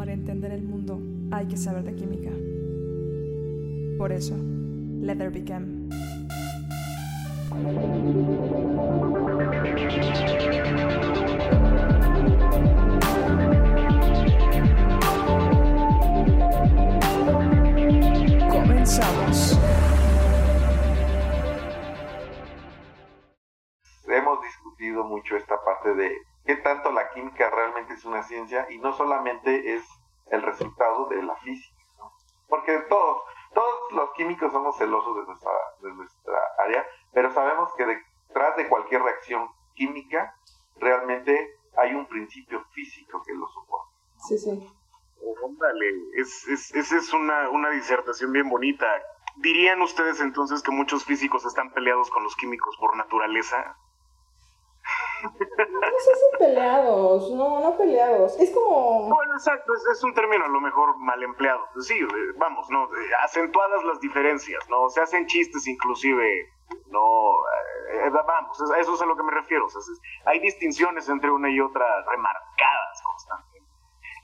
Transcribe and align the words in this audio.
para 0.00 0.14
entender 0.14 0.50
el 0.52 0.62
mundo 0.62 0.98
hay 1.30 1.46
que 1.46 1.58
saber 1.58 1.84
de 1.84 1.94
química. 1.94 2.30
Por 3.98 4.12
eso, 4.12 4.34
Leather 5.02 5.30
Became. 5.30 5.90
Comenzamos. 18.48 19.60
Hemos 24.08 24.42
discutido 24.44 25.04
mucho 25.04 25.36
esta 25.36 25.62
parte 25.62 25.94
de 25.94 26.29
qué 26.44 26.56
tanto 26.56 26.90
la 26.92 27.10
química 27.10 27.50
realmente 27.50 27.94
es 27.94 28.04
una 28.04 28.22
ciencia 28.22 28.66
y 28.70 28.78
no 28.78 28.92
solamente 28.92 29.74
es 29.74 29.84
el 30.30 30.42
resultado 30.42 31.06
de 31.08 31.22
la 31.22 31.36
física, 31.36 31.82
¿no? 31.98 32.12
porque 32.48 32.78
todos, 32.88 33.22
todos 33.54 33.92
los 33.92 34.12
químicos 34.12 34.52
somos 34.52 34.76
celosos 34.76 35.16
de 35.16 35.24
nuestra, 35.24 35.50
de 35.82 35.92
nuestra 35.92 36.38
área, 36.58 36.86
pero 37.12 37.32
sabemos 37.32 37.70
que 37.76 37.86
detrás 37.86 38.56
de 38.56 38.68
cualquier 38.68 39.02
reacción 39.02 39.48
química 39.74 40.34
realmente 40.76 41.58
hay 41.76 41.94
un 41.94 42.06
principio 42.06 42.64
físico 42.72 43.22
que 43.22 43.34
lo 43.34 43.46
soporta. 43.48 43.90
Sí, 44.28 44.38
sí. 44.38 44.72
Óndale, 45.42 45.86
es, 46.14 46.48
es, 46.48 46.74
esa 46.74 46.96
es 46.96 47.12
una, 47.12 47.50
una 47.50 47.70
disertación 47.70 48.32
bien 48.32 48.48
bonita. 48.48 48.86
¿Dirían 49.36 49.80
ustedes 49.82 50.20
entonces 50.20 50.62
que 50.62 50.70
muchos 50.70 51.04
físicos 51.04 51.44
están 51.44 51.72
peleados 51.72 52.10
con 52.10 52.24
los 52.24 52.34
químicos 52.36 52.76
por 52.78 52.96
naturaleza? 52.96 53.76
Peleados, 56.60 57.30
no, 57.32 57.60
no 57.60 57.76
peleados. 57.76 58.38
Es 58.38 58.50
como. 58.50 59.08
Bueno, 59.08 59.32
exacto, 59.34 59.72
es, 59.74 59.96
es 59.96 60.04
un 60.04 60.12
término 60.14 60.44
a 60.44 60.48
lo 60.48 60.60
mejor 60.60 60.94
mal 60.98 61.22
empleado. 61.22 61.60
Sí, 61.80 61.94
eh, 61.94 62.06
vamos, 62.36 62.68
no, 62.70 62.84
eh, 62.84 62.88
acentuadas 63.24 63.82
las 63.84 63.98
diferencias, 64.00 64.62
¿no? 64.68 64.88
Se 64.90 65.00
hacen 65.00 65.26
chistes 65.26 65.66
inclusive, 65.66 66.22
no, 66.88 67.00
eh, 67.94 68.10
vamos, 68.10 68.60
a 68.72 68.78
eso 68.78 68.94
es 68.94 69.00
a 69.02 69.06
lo 69.06 69.16
que 69.16 69.22
me 69.22 69.32
refiero. 69.32 69.64
O 69.64 69.68
sea, 69.70 69.80
es- 69.80 70.00
hay 70.26 70.38
distinciones 70.40 71.08
entre 71.08 71.30
una 71.30 71.48
y 71.50 71.60
otra 71.60 71.84
remarcadas 72.06 73.02
constantemente. 73.04 73.70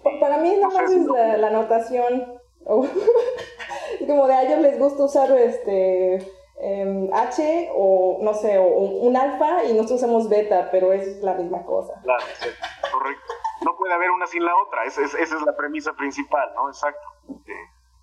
Pa- 0.05 0.21
Para 0.21 0.37
mí, 0.39 0.57
nada 0.57 0.69
No 0.69 0.75
más 0.83 0.91
es 0.93 1.07
la, 1.07 1.37
la 1.39 1.51
notación. 1.51 2.39
o- 2.67 2.85
es 2.85 4.07
como 4.07 4.27
de 4.27 4.35
a 4.35 4.43
ellos 4.43 4.59
les 4.61 4.79
gusta 4.79 5.05
usar 5.05 5.31
este. 5.33 6.19
Em, 6.59 7.13
H 7.13 7.71
o 7.75 8.19
no 8.23 8.35
sé, 8.35 8.59
o 8.59 8.65
un 8.67 9.17
alfa 9.17 9.65
y 9.65 9.73
nosotros 9.75 10.03
usamos 10.03 10.29
beta, 10.29 10.69
pero 10.71 10.93
es 10.93 11.23
la 11.23 11.35
misma 11.35 11.65
cosa. 11.65 12.01
Claro, 12.03 12.25
sí, 12.41 12.49
correcto. 12.93 13.33
No 13.63 13.77
puede 13.77 13.95
haber 13.95 14.11
una 14.11 14.27
sin 14.27 14.45
la 14.45 14.57
otra, 14.57 14.85
esa 14.85 15.03
es, 15.03 15.15
esa 15.15 15.37
es 15.37 15.43
la 15.43 15.57
premisa 15.57 15.93
principal, 15.95 16.53
¿no? 16.55 16.69
Exacto. 16.69 17.07
Sí. 17.45 17.53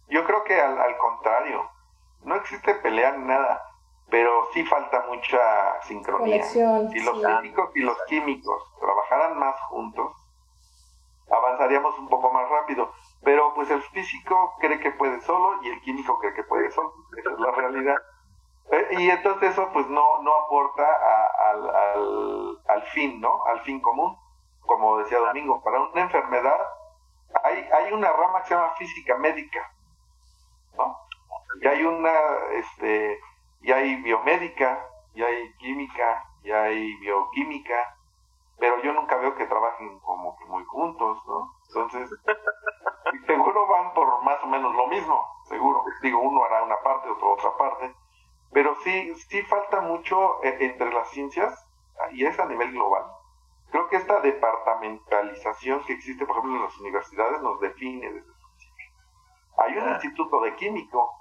Yo 0.09 0.23
creo 0.25 0.43
que 0.43 0.59
al, 0.59 0.77
al 0.79 0.97
contrario, 0.97 1.69
no 2.23 2.35
existe 2.35 2.75
pelea 2.75 3.11
ni 3.13 3.25
nada, 3.25 3.61
pero 4.09 4.47
sí 4.53 4.63
falta 4.65 5.05
mucha 5.09 5.39
sincronía. 5.83 6.37
Conexión, 6.37 6.89
Si 6.91 6.99
los 6.99 7.17
sí. 7.19 7.25
físicos 7.41 7.69
y 7.75 7.79
los 7.81 7.97
químicos 8.07 8.63
trabajaran 8.79 9.39
más 9.39 9.59
juntos, 9.69 10.11
avanzaríamos 11.29 11.97
un 11.99 12.07
poco 12.09 12.31
más 12.31 12.47
rápido. 12.49 12.91
Pero 13.23 13.53
pues 13.55 13.69
el 13.71 13.81
físico 13.81 14.53
cree 14.59 14.79
que 14.79 14.91
puede 14.91 15.21
solo 15.21 15.63
y 15.63 15.69
el 15.69 15.81
químico 15.81 16.19
cree 16.19 16.33
que 16.33 16.43
puede 16.43 16.69
solo. 16.71 16.93
Esa 17.17 17.31
es 17.31 17.39
la 17.39 17.51
realidad. 17.51 17.95
Eh, 18.73 18.87
Y 18.99 19.09
entonces 19.09 19.51
eso 19.51 19.69
pues 19.73 19.87
no, 19.87 20.21
no 20.23 20.33
aporta 20.35 20.83
a- 20.85 21.49
al, 21.51 21.69
al, 21.69 22.59
al 22.67 22.81
fin, 22.93 23.21
¿no? 23.21 23.43
Al 23.45 23.61
fin 23.61 23.79
común. 23.81 24.17
Como 24.61 24.97
decía 24.99 25.19
Domingo, 25.19 25.61
para 25.63 25.79
una 25.81 26.01
enfermedad 26.01 26.59
hay, 27.43 27.57
hay 27.73 27.93
una 27.93 28.11
rama 28.11 28.41
que 28.41 28.49
se 28.49 28.55
llama 28.55 28.75
física 28.77 29.17
médica, 29.17 29.71
¿no? 30.77 30.97
Y 31.61 31.67
hay 31.67 31.83
una, 31.85 32.13
este, 32.53 33.19
y 33.61 33.71
hay 33.71 33.95
biomédica, 34.01 34.85
y 35.13 35.23
hay 35.23 35.53
química, 35.57 36.25
y 36.43 36.51
hay 36.51 36.95
bioquímica, 36.97 37.97
pero 38.59 38.81
yo 38.83 38.93
nunca 38.93 39.17
veo 39.17 39.35
que 39.35 39.47
trabajen 39.47 39.99
como 40.01 40.37
que 40.37 40.45
muy 40.45 40.63
juntos, 40.65 41.19
¿no? 41.27 41.53
Entonces, 41.69 42.09
seguro 43.27 43.67
van 43.67 43.93
por 43.93 44.23
más 44.23 44.43
o 44.43 44.47
menos 44.47 44.75
lo 44.75 44.87
mismo, 44.87 45.27
seguro. 45.47 45.83
Digo, 46.01 46.19
uno 46.19 46.43
hará 46.45 46.63
una 46.63 46.77
parte, 46.83 47.09
otro 47.09 47.33
otra 47.33 47.55
parte, 47.57 47.93
sí, 48.93 49.15
sí 49.29 49.41
falta 49.43 49.81
mucho 49.81 50.43
eh, 50.43 50.57
entre 50.61 50.91
las 50.93 51.09
ciencias, 51.09 51.67
y 52.11 52.25
es 52.25 52.39
a 52.39 52.45
nivel 52.45 52.71
global. 52.71 53.05
Creo 53.71 53.87
que 53.89 53.95
esta 53.97 54.19
departamentalización 54.19 55.83
que 55.85 55.93
existe, 55.93 56.25
por 56.25 56.37
ejemplo, 56.37 56.57
en 56.59 56.63
las 56.65 56.77
universidades 56.79 57.41
nos 57.41 57.59
define 57.59 58.05
desde 58.11 58.17
el 58.19 58.33
principio. 58.35 58.91
Hay 59.57 59.77
un 59.77 59.89
instituto 59.89 60.41
de 60.41 60.55
químico, 60.55 61.11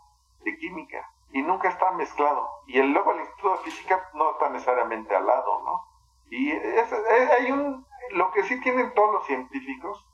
de 0.41 0.57
química, 0.59 1.11
y 1.33 1.43
nunca 1.43 1.69
está 1.69 1.93
mezclado. 1.93 2.49
Y 2.67 2.79
el, 2.79 2.93
luego 2.93 3.13
el 3.13 3.21
instituto 3.21 3.53
de 3.53 3.59
física 3.59 4.11
no 4.15 4.33
está 4.33 4.51
necesariamente 4.51 5.15
al 5.15 5.27
lado, 5.27 5.63
¿no? 5.65 5.83
Y 6.31 6.51
es- 6.53 6.93
es- 6.93 7.31
hay 7.39 7.51
un, 7.53 7.87
lo 8.11 8.31
que 8.33 8.43
sí 8.43 8.61
tienen 8.61 8.93
todos 8.95 9.13
los 9.15 9.27
científicos 9.27 10.07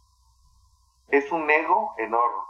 es 1.09 1.31
un 1.33 1.51
ego 1.51 1.95
enorme. 1.99 2.43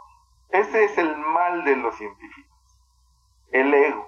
Ese 0.49 0.83
es 0.85 0.97
el 0.97 1.15
mal 1.17 1.63
de 1.63 1.75
los 1.77 1.95
científicos, 1.95 2.57
el 3.51 3.73
ego. 3.73 4.07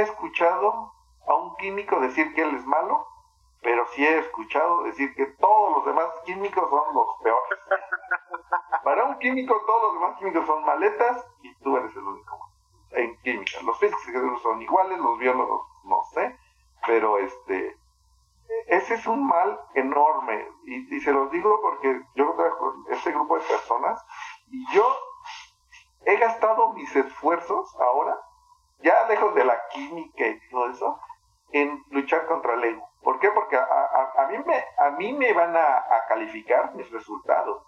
He 0.00 0.04
escuchado 0.04 0.94
a 1.26 1.34
un 1.34 1.54
químico 1.56 2.00
decir 2.00 2.32
que 2.34 2.40
él 2.40 2.54
es 2.54 2.64
malo, 2.64 3.06
pero 3.60 3.86
sí 3.88 4.02
he 4.02 4.20
escuchado 4.20 4.84
decir 4.84 5.14
que 5.14 5.26
todos 5.26 5.76
los 5.76 5.84
demás 5.84 6.08
químicos 6.24 6.70
son 6.70 6.94
los 6.94 7.06
peores. 7.22 7.60
Para 8.82 9.04
un 9.04 9.18
químico 9.18 9.60
todos 9.66 9.82
los 9.82 10.00
demás 10.00 10.18
químicos 10.18 10.46
son 10.46 10.64
maletas 10.64 11.26
y 11.42 11.54
tú 11.56 11.76
eres 11.76 11.94
el 11.94 12.02
único 12.02 12.38
malo. 12.38 12.52
En 12.92 13.14
química, 13.18 13.60
los 13.62 13.78
físicos 13.78 14.40
son 14.40 14.62
iguales, 14.62 14.98
los 14.98 15.18
biólogos 15.18 15.66
no 15.84 16.02
sé, 16.14 16.34
pero 16.86 17.18
este 17.18 17.76
ese 18.68 18.94
es 18.94 19.06
un 19.06 19.26
mal 19.26 19.60
enorme 19.74 20.48
y, 20.64 20.96
y 20.96 21.00
se 21.00 21.12
los 21.12 21.30
digo 21.30 21.60
porque 21.60 22.06
yo 22.14 22.32
trabajo 22.32 22.58
con 22.58 22.86
este 22.88 23.12
grupo 23.12 23.36
de 23.36 23.42
personas 23.42 24.02
y 24.50 24.64
yo 24.72 24.82
he 26.06 26.16
gastado 26.16 26.72
mis 26.72 26.96
esfuerzos 26.96 27.76
ahora, 27.78 28.18
ya 28.82 29.06
lejos 29.08 29.34
de 29.34 29.44
la 29.44 29.60
química 29.68 30.26
y 30.26 30.38
todo 30.50 30.70
eso, 30.70 30.98
en 31.52 31.82
luchar 31.90 32.26
contra 32.26 32.54
el 32.54 32.64
ego. 32.64 32.88
¿Por 33.02 33.18
qué? 33.18 33.30
Porque 33.30 33.56
a, 33.56 33.62
a- 33.62 34.12
a 34.24 34.26
mí, 34.28 34.38
me, 34.46 34.64
a 34.78 34.90
mí 34.92 35.12
me 35.12 35.32
van 35.32 35.56
a, 35.56 35.76
a 35.78 36.06
calificar 36.08 36.74
mis 36.74 36.90
resultados. 36.90 37.62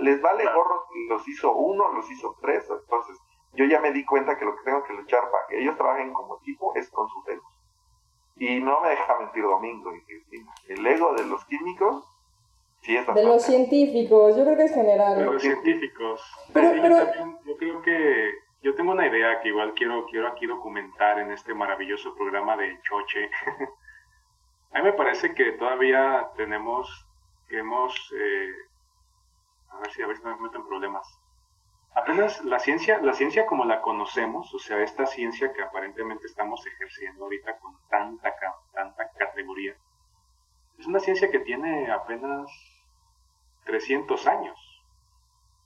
Les 0.00 0.20
vale 0.22 0.42
Claro. 0.42 0.58
gorro 0.62 0.84
si 0.92 1.06
los 1.08 1.28
hizo 1.28 1.52
uno, 1.52 1.92
los 1.92 2.10
hizo 2.10 2.36
tres. 2.40 2.68
Entonces, 2.70 3.16
yo 3.54 3.64
ya 3.64 3.80
me 3.80 3.92
di 3.92 4.04
cuenta 4.04 4.36
que 4.38 4.44
lo 4.44 4.54
que 4.56 4.62
tengo 4.64 4.82
que 4.84 4.92
luchar 4.92 5.30
para 5.30 5.46
que 5.48 5.60
ellos 5.60 5.76
trabajen 5.76 6.12
como 6.12 6.36
equipo 6.38 6.74
es 6.74 6.88
con 6.90 7.08
sus 7.08 7.26
egos. 7.28 7.44
Y 8.36 8.60
no 8.60 8.80
me 8.80 8.90
deja 8.90 9.18
mentir 9.18 9.42
Domingo 9.42 9.94
y 9.94 10.00
Cristina. 10.04 10.52
El 10.68 10.86
ego 10.86 11.12
de 11.14 11.24
los 11.26 11.44
químicos, 11.46 12.04
sí 12.82 12.96
es 12.96 13.06
De 13.14 13.24
los 13.24 13.42
científicos, 13.42 14.36
yo 14.36 14.44
creo 14.44 14.56
que 14.56 14.64
es 14.64 14.70
de 14.74 14.80
general. 14.80 15.24
los 15.24 15.42
científicos. 15.42 16.22
Pero- 16.52 16.68
Sí, 16.70 16.76
yo 16.76 16.82
pero- 16.82 16.96
también- 16.98 17.38
yo 17.44 17.56
creo 17.56 17.82
que 17.82 18.30
yo 18.62 18.74
tengo 18.74 18.92
una 18.92 19.06
idea 19.06 19.40
que 19.40 19.48
igual 19.48 19.72
quiero, 19.74 20.06
quiero 20.06 20.28
aquí 20.28 20.46
documentar 20.46 21.18
en 21.18 21.30
este 21.30 21.54
maravilloso 21.54 22.14
programa 22.14 22.56
de 22.56 22.80
Choche. 22.82 23.30
a 24.72 24.78
mí 24.78 24.84
me 24.84 24.92
parece 24.92 25.34
que 25.34 25.52
todavía 25.52 26.28
tenemos, 26.36 27.06
que 27.48 27.58
hemos, 27.58 28.12
eh, 28.18 28.52
a 29.70 29.78
ver 29.78 29.92
si 29.92 30.02
a 30.02 30.14
si 30.14 30.22
no 30.22 30.36
me 30.36 30.42
meto 30.42 30.58
en 30.58 30.66
problemas. 30.66 31.20
Apenas 31.94 32.44
la 32.44 32.58
ciencia, 32.58 33.00
la 33.00 33.12
ciencia 33.12 33.46
como 33.46 33.64
la 33.64 33.80
conocemos, 33.80 34.52
o 34.54 34.58
sea, 34.58 34.82
esta 34.82 35.06
ciencia 35.06 35.52
que 35.52 35.62
aparentemente 35.62 36.26
estamos 36.26 36.64
ejerciendo 36.66 37.24
ahorita 37.24 37.58
con 37.58 37.76
tanta, 37.88 38.34
tanta 38.72 39.10
categoría, 39.12 39.74
es 40.78 40.86
una 40.86 41.00
ciencia 41.00 41.30
que 41.30 41.40
tiene 41.40 41.90
apenas 41.90 42.50
300 43.64 44.26
años. 44.26 44.84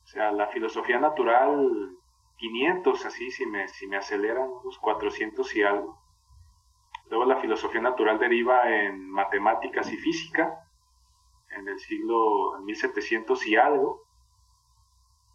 O 0.05 0.07
sea, 0.07 0.33
la 0.33 0.47
filosofía 0.49 0.99
natural, 0.99 1.97
500, 2.43 3.07
así, 3.07 3.31
si 3.31 3.47
me, 3.47 3.69
si 3.69 3.87
me 3.87 3.97
aceleran, 3.97 4.51
unos 4.51 4.77
400 4.79 5.55
y 5.55 5.63
algo. 5.63 5.97
Luego 7.09 7.25
la 7.25 7.37
filosofía 7.37 7.81
natural 7.81 8.19
deriva 8.19 8.69
en 8.69 9.09
matemáticas 9.09 9.93
y 9.93 9.97
física, 9.97 10.67
en 11.57 11.69
el 11.69 11.79
siglo 11.79 12.59
en 12.59 12.65
1700 12.65 13.47
y 13.47 13.57
algo. 13.57 14.03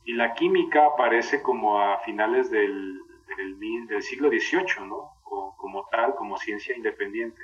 Y 0.04 0.14
la 0.14 0.34
química 0.34 0.86
aparece 0.86 1.42
como 1.42 1.80
a 1.80 2.00
finales 2.00 2.52
del, 2.52 3.00
del, 3.38 4.04
siglo 4.04 4.28
XVIII, 4.28 4.86
¿no? 4.86 5.14
Como 5.24 5.88
tal, 5.88 6.14
como 6.16 6.36
ciencia 6.36 6.76
independiente. 6.76 7.42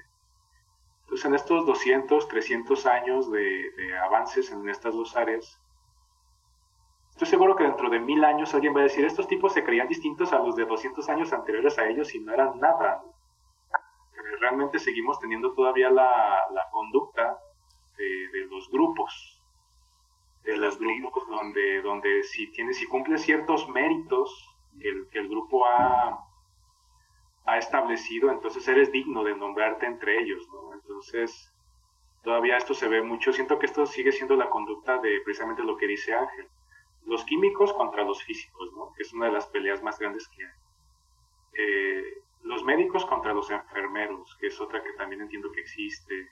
Entonces, 1.04 1.26
en 1.26 1.36
estos 1.36 1.66
200, 1.66 2.28
300 2.28 2.86
años 2.86 3.32
de, 3.32 3.72
de 3.72 3.98
avances 3.98 4.52
en 4.52 4.68
estas 4.68 4.94
dos 4.94 5.16
áreas, 5.16 5.63
estoy 7.14 7.28
seguro 7.28 7.56
que 7.56 7.64
dentro 7.64 7.90
de 7.90 8.00
mil 8.00 8.24
años 8.26 8.54
alguien 8.54 8.76
va 8.76 8.80
a 8.80 8.84
decir, 8.84 9.06
estos 9.06 9.28
tipos 9.28 9.54
se 9.54 9.64
creían 9.64 9.88
distintos 9.88 10.34
a 10.34 10.40
los 10.40 10.56
de 10.56 10.66
200 10.66 11.08
años 11.10 11.32
anteriores 11.32 11.78
a 11.78 11.88
ellos 11.88 12.14
y 12.16 12.20
no 12.20 12.34
eran 12.34 12.60
nada. 12.60 13.04
Realmente 14.40 14.80
seguimos 14.80 15.20
teniendo 15.20 15.54
todavía 15.54 15.90
la, 15.92 16.10
la 16.52 16.70
conducta 16.72 17.38
de, 17.98 18.48
los 18.50 18.70
grupos, 18.70 19.42
de 20.44 20.58
los 20.58 20.78
grupos, 20.80 21.28
donde, 21.28 21.82
donde 21.84 22.24
si 22.24 22.52
tienes, 22.52 22.78
si 22.78 22.88
cumples 22.88 23.22
ciertos 23.22 23.70
méritos 23.70 24.58
que 24.82 24.90
el, 24.90 25.08
que 25.10 25.20
el 25.20 25.30
grupo 25.30 25.66
ha, 25.68 26.20
ha 27.46 27.58
establecido, 27.58 28.32
entonces 28.32 28.68
eres 28.68 28.92
digno 28.92 29.24
de 29.24 29.36
nombrarte 29.36 29.86
entre 29.86 30.20
ellos, 30.20 30.48
¿no? 30.52 30.74
Entonces, 30.74 31.54
todavía 32.24 32.58
esto 32.58 32.74
se 32.74 32.88
ve 32.88 33.04
mucho. 33.04 33.32
Siento 33.32 33.60
que 33.60 33.68
esto 33.68 33.86
sigue 33.86 34.12
siendo 34.12 34.36
la 34.36 34.50
conducta 34.50 34.98
de 34.98 35.22
precisamente 35.24 35.64
lo 35.64 35.78
que 35.78 35.88
dice 35.88 36.14
Ángel. 36.14 36.48
Los 37.06 37.24
químicos 37.26 37.74
contra 37.74 38.04
los 38.04 38.24
físicos, 38.24 38.72
¿no? 38.74 38.94
Que 38.94 39.04
es 39.04 39.14
una 39.14 39.28
de 39.28 39.34
las 39.34 39.48
peleas 39.48 39.84
más 39.84 40.00
grandes 40.00 40.28
que 40.30 40.46
hay. 40.46 40.52
Eh, 41.56 42.04
los 42.44 42.64
médicos 42.64 43.06
contra 43.06 43.34
los 43.34 43.50
enfermeros, 43.50 44.36
que 44.40 44.48
es 44.48 44.60
otra 44.60 44.82
que 44.84 44.94
también 44.94 45.22
entiendo 45.22 45.52
que 45.52 45.62
existe. 45.62 46.32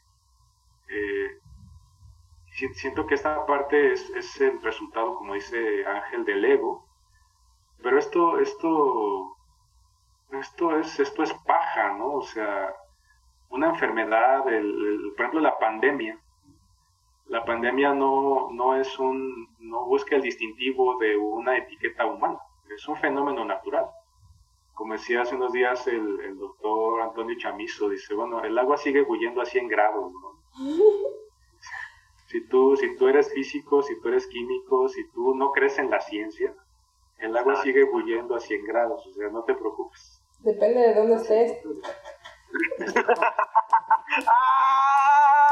Eh, 0.87 1.39
siento 2.73 3.05
que 3.05 3.15
esta 3.15 3.45
parte 3.45 3.93
es, 3.93 4.09
es, 4.11 4.41
el 4.41 4.61
resultado, 4.61 5.15
como 5.15 5.33
dice 5.33 5.85
Ángel, 5.85 6.25
del 6.25 6.43
ego. 6.43 6.85
Pero 7.81 7.97
esto, 7.97 8.39
esto 8.39 9.37
esto 10.31 10.77
es, 10.77 10.99
esto 10.99 11.23
es 11.23 11.33
paja, 11.45 11.93
¿no? 11.97 12.13
O 12.13 12.21
sea, 12.21 12.73
una 13.49 13.69
enfermedad, 13.69 14.47
el, 14.47 15.11
por 15.15 15.25
ejemplo, 15.25 15.41
la 15.41 15.57
pandemia. 15.57 16.17
La 17.41 17.47
pandemia 17.47 17.93
no, 17.95 18.51
no 18.51 18.79
es 18.79 18.99
un, 18.99 19.49
no 19.57 19.87
busca 19.87 20.15
el 20.15 20.21
distintivo 20.21 20.99
de 20.99 21.17
una 21.17 21.57
etiqueta 21.57 22.05
humana, 22.05 22.37
es 22.69 22.87
un 22.87 22.95
fenómeno 22.97 23.43
natural. 23.43 23.87
Como 24.75 24.93
decía 24.93 25.23
hace 25.23 25.33
unos 25.33 25.51
días 25.51 25.87
el, 25.87 26.19
el 26.19 26.37
doctor 26.37 27.01
Antonio 27.01 27.35
Chamizo, 27.39 27.89
dice, 27.89 28.13
bueno, 28.13 28.43
el 28.43 28.55
agua 28.59 28.77
sigue 28.77 29.01
huyendo 29.01 29.41
a 29.41 29.45
100 29.45 29.67
grados, 29.69 30.13
¿no? 30.13 30.39
Si 32.27 32.47
tú, 32.47 32.77
si 32.77 32.95
tú 32.95 33.07
eres 33.07 33.33
físico, 33.33 33.81
si 33.81 33.99
tú 34.01 34.09
eres 34.09 34.27
químico, 34.27 34.87
si 34.87 35.09
tú 35.09 35.33
no 35.33 35.49
crees 35.49 35.79
en 35.79 35.89
la 35.89 35.99
ciencia, 35.99 36.53
el 37.17 37.35
agua 37.35 37.55
sigue 37.63 37.85
huyendo 37.85 38.35
a 38.35 38.39
100 38.39 38.65
grados, 38.65 39.07
o 39.07 39.13
sea, 39.13 39.29
no 39.29 39.43
te 39.45 39.55
preocupes. 39.55 40.23
Depende 40.41 40.79
de 40.79 40.93
dónde 40.93 41.15
estés. 41.15 41.57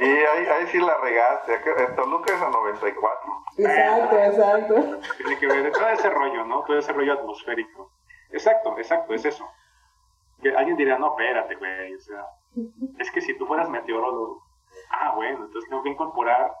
y 0.00 0.04
ahí, 0.04 0.46
ahí 0.46 0.66
sí 0.68 0.78
la 0.78 0.96
regaste. 0.98 1.54
En 1.54 1.96
Toluca 1.96 2.34
es 2.34 2.42
a 2.42 2.50
94. 2.50 3.44
Exacto, 3.58 4.16
exacto. 4.18 5.00
Tiene 5.16 5.38
que 5.38 5.46
ver 5.46 5.72
todo 5.72 5.88
ese 5.88 6.10
rollo, 6.10 6.44
¿no? 6.44 6.62
Todo 6.64 6.78
ese 6.78 6.92
rollo 6.92 7.14
atmosférico. 7.14 7.92
Exacto, 8.30 8.76
exacto, 8.78 9.14
es 9.14 9.24
eso. 9.24 9.48
Que 10.42 10.54
alguien 10.54 10.76
diría, 10.76 10.98
no, 10.98 11.08
espérate, 11.08 11.56
güey. 11.56 11.94
O 11.94 12.00
sea, 12.00 12.26
es 12.98 13.10
que 13.10 13.20
si 13.20 13.36
tú 13.36 13.46
fueras 13.46 13.68
meteorólogo, 13.68 14.42
ah, 14.90 15.12
bueno, 15.14 15.46
entonces 15.46 15.68
tengo 15.68 15.82
que 15.82 15.90
incorporar, 15.90 16.52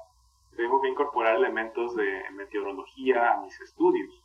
tengo 0.56 0.80
que 0.80 0.88
incorporar 0.88 1.36
elementos 1.36 1.94
de 1.94 2.24
meteorología 2.32 3.32
a 3.32 3.36
mis 3.38 3.60
estudios. 3.60 4.24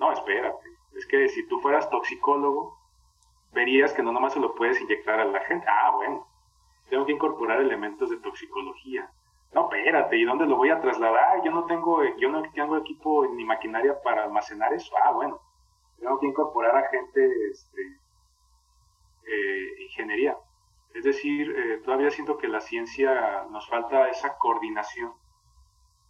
No, 0.00 0.12
espérate. 0.12 0.68
Es 0.96 1.06
que 1.06 1.28
si 1.28 1.46
tú 1.46 1.60
fueras 1.60 1.88
toxicólogo, 1.90 2.77
verías 3.52 3.92
que 3.92 4.02
no 4.02 4.12
nomás 4.12 4.32
se 4.32 4.40
lo 4.40 4.54
puedes 4.54 4.80
inyectar 4.80 5.20
a 5.20 5.24
la 5.24 5.40
gente. 5.40 5.66
Ah, 5.68 5.90
bueno. 5.94 6.26
Tengo 6.88 7.04
que 7.06 7.12
incorporar 7.12 7.60
elementos 7.60 8.10
de 8.10 8.16
toxicología. 8.18 9.10
No, 9.52 9.70
espérate, 9.72 10.16
¿y 10.16 10.24
dónde 10.24 10.46
lo 10.46 10.56
voy 10.56 10.70
a 10.70 10.80
trasladar? 10.80 11.42
Yo 11.44 11.50
no 11.50 11.64
tengo, 11.64 12.02
yo 12.16 12.30
no 12.30 12.42
tengo 12.52 12.76
equipo 12.76 13.26
ni 13.26 13.44
maquinaria 13.44 14.00
para 14.02 14.24
almacenar 14.24 14.72
eso. 14.72 14.94
Ah, 15.04 15.12
bueno. 15.12 15.40
Tengo 15.98 16.18
que 16.20 16.26
incorporar 16.26 16.76
a 16.76 16.88
gente, 16.88 17.50
este, 17.50 17.82
eh, 19.26 19.82
ingeniería. 19.82 20.36
Es 20.94 21.04
decir, 21.04 21.54
eh, 21.56 21.82
todavía 21.84 22.10
siento 22.10 22.38
que 22.38 22.48
la 22.48 22.60
ciencia 22.60 23.46
nos 23.50 23.68
falta 23.68 24.08
esa 24.08 24.38
coordinación 24.38 25.12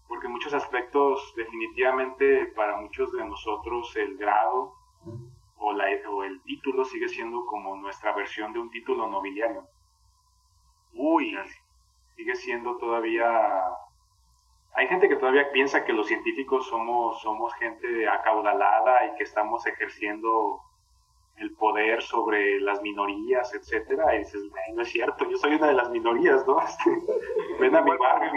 porque 0.08 0.26
en 0.26 0.32
muchos 0.32 0.54
aspectos 0.54 1.34
definitivamente 1.36 2.46
para 2.56 2.80
muchos 2.80 3.12
de 3.12 3.24
nosotros 3.24 3.94
el 3.96 4.16
grado 4.16 4.74
o, 5.58 5.72
la, 5.72 5.86
o 6.10 6.24
el 6.24 6.40
título 6.42 6.84
sigue 6.84 7.08
siendo 7.08 7.44
como 7.46 7.76
nuestra 7.76 8.12
versión 8.12 8.52
de 8.52 8.58
un 8.58 8.70
título 8.70 9.08
nobiliario. 9.08 9.66
Uy, 10.94 11.36
sigue 12.16 12.34
siendo 12.36 12.76
todavía... 12.76 13.28
Hay 14.74 14.86
gente 14.86 15.08
que 15.08 15.16
todavía 15.16 15.50
piensa 15.50 15.84
que 15.84 15.92
los 15.92 16.06
científicos 16.06 16.68
somos, 16.68 17.20
somos 17.22 17.52
gente 17.54 18.08
acaudalada 18.08 19.06
y 19.06 19.16
que 19.16 19.24
estamos 19.24 19.66
ejerciendo 19.66 20.60
el 21.38 21.54
poder 21.54 22.02
sobre 22.02 22.60
las 22.60 22.82
minorías, 22.82 23.54
etcétera, 23.54 24.14
y 24.14 24.18
dices, 24.18 24.42
no 24.74 24.82
es 24.82 24.88
cierto, 24.88 25.28
yo 25.28 25.36
soy 25.36 25.54
una 25.54 25.68
de 25.68 25.74
las 25.74 25.90
minorías, 25.90 26.46
¿no? 26.46 26.58
Este, 26.68 26.90
ven 27.60 27.74
a 27.74 27.82
mi 27.82 27.96
barrio. 27.96 28.32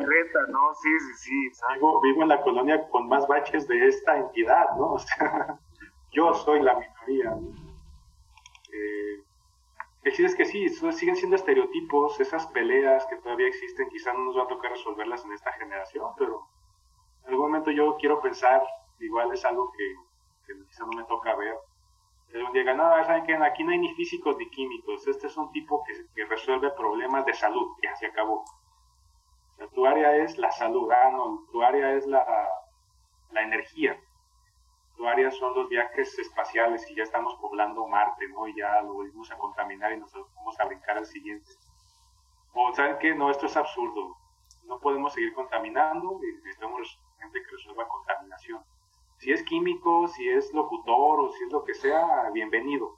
¿no? 0.49 0.73
Sí, 0.75 0.89
sí, 0.99 1.13
sí. 1.51 1.63
Vivo, 1.75 1.99
vivo, 2.01 2.23
en 2.23 2.29
la 2.29 2.41
colonia 2.41 2.87
con 2.89 3.07
más 3.07 3.27
baches 3.27 3.67
de 3.67 3.87
esta 3.87 4.17
entidad, 4.17 4.65
¿no? 4.77 4.93
O 4.93 4.99
sea, 4.99 5.59
yo 6.11 6.33
soy 6.33 6.61
la 6.61 6.75
minoría. 6.75 7.37
Eh, 8.73 9.23
es 10.03 10.35
que 10.35 10.45
sí, 10.45 10.67
siguen 10.69 11.15
siendo 11.15 11.35
estereotipos, 11.35 12.19
esas 12.19 12.47
peleas 12.47 13.05
que 13.05 13.17
todavía 13.17 13.47
existen, 13.47 13.89
quizás 13.89 14.13
no 14.13 14.25
nos 14.25 14.37
va 14.37 14.43
a 14.43 14.47
tocar 14.47 14.71
resolverlas 14.71 15.23
en 15.25 15.33
esta 15.33 15.51
generación, 15.53 16.11
pero 16.17 16.47
en 17.23 17.29
algún 17.29 17.47
momento 17.47 17.71
yo 17.71 17.95
quiero 17.97 18.19
pensar, 18.19 18.61
igual 18.99 19.31
es 19.31 19.45
algo 19.45 19.71
que, 19.71 20.55
quizás 20.67 20.87
no 20.87 20.97
me 20.97 21.03
toca 21.05 21.35
ver, 21.35 21.55
un 22.33 22.53
día 22.53 22.73
no, 22.73 22.83
saben 23.03 23.25
que 23.25 23.35
aquí 23.35 23.63
no 23.63 23.71
hay 23.71 23.79
ni 23.79 23.93
físicos 23.95 24.37
ni 24.37 24.49
químicos, 24.49 25.05
este 25.07 25.27
es 25.27 25.37
un 25.37 25.51
tipo 25.51 25.83
que, 26.15 26.25
resuelve 26.25 26.71
problemas 26.71 27.25
de 27.25 27.33
salud, 27.33 27.75
ya 27.83 27.95
se 27.95 28.07
acabó. 28.07 28.43
tu 29.73 29.85
área 29.85 30.15
es 30.17 30.37
la 30.37 30.51
salud, 30.51 30.89
ah, 30.91 31.11
no, 31.11 31.45
tu 31.51 31.61
área 31.61 31.93
es 31.93 32.07
la, 32.07 32.23
energía, 33.35 33.99
área 35.07 35.31
son 35.31 35.55
los 35.55 35.69
viajes 35.69 36.17
espaciales 36.19 36.89
y 36.89 36.95
ya 36.95 37.03
estamos 37.03 37.35
poblando 37.35 37.87
Marte, 37.87 38.27
¿no? 38.29 38.47
Y 38.47 38.55
ya 38.55 38.81
lo 38.81 38.93
volvimos 38.93 39.31
a 39.31 39.37
contaminar 39.37 39.93
y 39.93 39.97
nos 39.97 40.13
vamos 40.35 40.59
a 40.59 40.65
brincar 40.65 40.97
al 40.97 41.05
siguiente. 41.05 41.51
O, 42.53 42.73
¿saben 42.73 42.97
qué? 42.99 43.15
No, 43.15 43.29
esto 43.31 43.45
es 43.45 43.55
absurdo. 43.55 44.17
No 44.65 44.79
podemos 44.79 45.13
seguir 45.13 45.33
contaminando 45.33 46.19
y 46.23 46.35
necesitamos 46.37 46.99
gente 47.19 47.41
que 47.41 47.51
resuelva 47.51 47.87
contaminación 47.87 48.63
si 49.21 49.31
es 49.31 49.43
químico, 49.43 50.07
si 50.07 50.27
es 50.29 50.51
locutor 50.51 51.19
o 51.19 51.31
si 51.31 51.43
es 51.43 51.51
lo 51.51 51.63
que 51.63 51.75
sea, 51.75 52.31
bienvenido. 52.33 52.95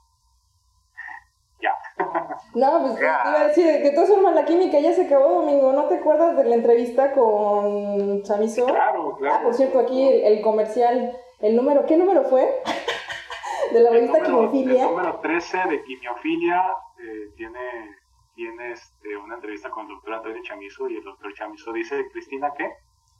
ya. 1.60 1.74
no, 2.54 2.80
pues 2.80 2.98
iba 2.98 3.40
a 3.40 3.48
decir, 3.48 3.82
de 3.82 3.90
todas 3.90 4.08
formas 4.08 4.34
la 4.34 4.46
química 4.46 4.80
ya 4.80 4.94
se 4.94 5.04
acabó, 5.04 5.40
Domingo. 5.40 5.72
¿No 5.72 5.84
te 5.84 5.96
acuerdas 5.96 6.34
de 6.36 6.44
la 6.44 6.54
entrevista 6.54 7.12
con 7.12 8.22
Chamizo? 8.22 8.64
Claro, 8.64 9.16
claro. 9.18 9.36
Ah, 9.38 9.42
por 9.42 9.52
cierto, 9.52 9.78
aquí 9.78 10.08
el, 10.08 10.40
comercial, 10.40 11.14
el 11.40 11.56
número, 11.56 11.86
¿qué 11.86 11.96
número 11.96 12.24
fue? 12.24 12.62
de 13.72 13.80
la 13.80 13.90
revista 13.90 14.22
Quimiofilia. 14.22 14.84
El 14.84 14.90
número 14.90 15.20
13 15.20 15.58
de 15.70 15.84
Quimiofilia 15.84 16.62
eh, 16.98 17.30
tiene, 17.36 17.96
tiene 18.34 18.72
este, 18.72 19.16
una 19.16 19.36
entrevista 19.36 19.70
con 19.70 19.86
el 19.86 19.94
doctor 19.94 20.14
Antonio 20.14 20.42
Chamizo 20.42 20.88
y 20.88 20.96
el 20.96 21.04
doctor 21.04 21.32
Chamizo 21.34 21.72
dice, 21.72 22.08
Cristina, 22.12 22.52
¿qué? 22.56 22.70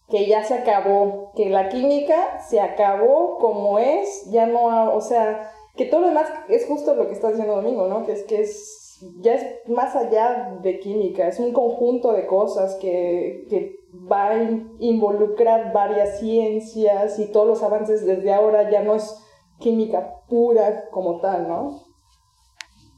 que 0.09 0.27
ya 0.27 0.45
se 0.45 0.55
acabó, 0.55 1.33
que 1.35 1.49
la 1.49 1.69
química 1.69 2.41
se 2.41 2.61
acabó 2.61 3.39
como 3.39 3.79
es, 3.79 4.31
ya 4.31 4.47
no, 4.47 4.93
o 4.93 5.01
sea, 5.01 5.51
que 5.77 5.87
todo 5.87 6.01
lo 6.01 6.09
demás 6.09 6.31
es 6.49 6.67
justo 6.67 6.95
lo 6.95 7.07
que 7.07 7.15
está 7.15 7.29
diciendo 7.29 7.57
Domingo, 7.57 7.89
¿no? 7.89 8.05
Que 8.05 8.13
es 8.13 8.25
que 8.25 8.43
es 8.43 8.81
ya 9.21 9.35
es 9.35 9.69
más 9.69 9.97
allá 9.97 10.57
de 10.63 10.79
química, 10.79 11.27
es 11.27 11.39
un 11.39 11.53
conjunto 11.53 12.13
de 12.13 12.27
cosas 12.27 12.77
que, 12.77 13.47
que 13.51 13.74
va 14.11 14.31
a 14.31 14.43
involucrar 14.79 15.73
varias 15.73 16.19
ciencias 16.21 17.19
y 17.19 17.33
todos 17.33 17.47
los 17.47 17.63
avances 17.63 18.07
desde 18.07 18.33
ahora 18.33 18.71
ya 18.71 18.83
no 18.83 18.95
es 18.95 19.21
química 19.59 20.21
pura 20.29 20.89
como 20.91 21.21
tal, 21.21 21.49
¿no? 21.49 21.81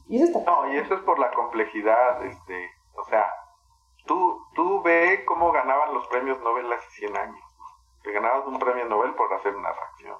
Y 0.07 0.21
eso. 0.21 0.41
No, 0.45 0.73
y 0.73 0.77
eso 0.77 0.93
es 0.93 1.01
por 1.01 1.19
la 1.19 1.31
complejidad, 1.31 2.25
este, 2.25 2.69
o 2.95 3.03
sea, 3.03 3.27
Tú, 4.07 4.41
tú 4.55 4.81
ve 4.83 5.25
cómo 5.25 5.51
ganaban 5.51 5.93
los 5.93 6.07
premios 6.07 6.39
Nobel 6.39 6.71
hace 6.71 6.89
100 6.91 7.17
años. 7.17 7.43
Te 8.03 8.13
ganabas 8.13 8.47
un 8.47 8.57
premio 8.57 8.85
Nobel 8.85 9.13
por 9.15 9.31
hacer 9.33 9.53
una 9.53 9.71
reacción. 9.73 10.17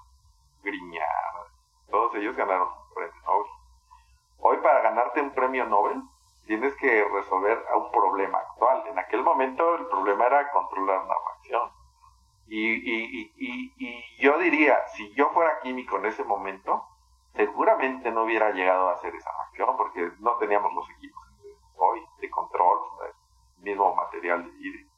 Griñar. 0.62 1.08
Todos 1.90 2.14
ellos 2.16 2.36
ganaron 2.36 2.68
un 2.68 2.94
premio 2.94 3.22
Nobel. 3.26 3.52
Hoy 4.40 4.58
para 4.58 4.82
ganarte 4.82 5.22
un 5.22 5.32
premio 5.32 5.66
Nobel 5.68 6.02
tienes 6.48 6.76
que 6.78 7.04
resolver 7.14 7.64
un 7.76 7.92
problema 7.92 8.40
actual. 8.40 8.88
En 8.88 8.98
aquel 8.98 9.22
momento 9.22 9.76
el 9.76 9.86
problema 9.88 10.26
era 10.26 10.50
controlar 10.52 11.04
una 11.04 11.16
reacción. 11.28 11.72
Y, 12.48 12.72
y, 12.72 13.32
y, 13.36 13.74
y, 13.78 14.04
yo 14.20 14.38
diría, 14.40 14.80
si 14.96 15.14
yo 15.14 15.30
fuera 15.30 15.60
químico 15.60 15.98
en 15.98 16.06
ese 16.06 16.24
momento, 16.24 16.86
seguramente 17.36 18.10
no 18.10 18.24
hubiera 18.24 18.52
llegado 18.52 18.90
a 18.90 18.94
hacer 18.94 19.14
esa 19.14 19.30
reacción 19.32 19.76
porque 19.76 20.12
no 20.20 20.38
teníamos 20.38 20.74
los 20.74 20.90
equipos 20.92 21.24
hoy 21.76 22.02
de 22.22 22.30
control, 22.30 22.80
mismo 23.60 23.94
material 23.96 24.50
hídrico. 24.60 24.92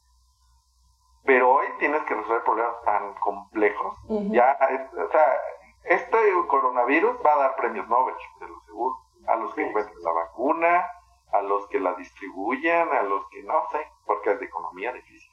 Pero 1.24 1.50
hoy 1.50 1.66
tienes 1.78 2.02
que 2.04 2.14
resolver 2.14 2.42
problemas 2.44 2.82
tan 2.84 3.14
complejos. 3.14 3.98
Ya, 4.30 4.56
o 4.92 5.10
sea, 5.10 5.26
este 5.84 6.18
coronavirus 6.46 7.16
va 7.24 7.34
a 7.34 7.38
dar 7.38 7.56
premios 7.56 7.88
Nobel, 7.88 8.14
de 8.38 8.48
lo 8.48 8.60
seguro. 8.62 8.96
A 9.26 9.36
los 9.36 9.52
que 9.54 9.66
encuentren 9.66 10.02
la 10.02 10.12
vacuna, 10.12 10.86
a 11.32 11.42
los 11.42 11.66
que 11.68 11.80
la 11.80 11.94
distribuyan, 11.94 12.88
a 12.92 13.02
los 13.02 13.28
que 13.28 13.42
no 13.42 13.66
sé, 13.70 13.86
porque 14.06 14.32
es 14.32 14.40
de 14.40 14.46
economía 14.46 14.92
difícil. 14.92 15.30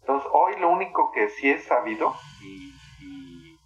Entonces, 0.00 0.30
hoy 0.32 0.56
lo 0.56 0.68
único 0.68 1.10
que 1.12 1.28
sí 1.30 1.50
es 1.50 1.64
sabido, 1.64 2.14
y, 2.42 2.74
y, 3.00 3.58